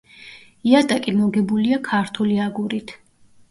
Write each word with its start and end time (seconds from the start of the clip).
იატაკი 0.69 1.13
მოგებულია 1.19 1.81
ქართული 1.91 2.43
აგურით. 2.49 2.99